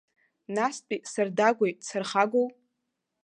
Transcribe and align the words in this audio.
Настәи 0.55 0.99
сардагәеит, 1.11 1.77
сархагоу. 1.87 2.47